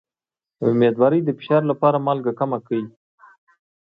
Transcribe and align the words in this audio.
د 0.59 0.61
امیدوارۍ 0.73 1.19
د 1.23 1.29
فشار 1.39 1.61
لپاره 1.71 2.03
مالګه 2.05 2.33
کمه 2.39 2.59
کړئ 2.67 2.83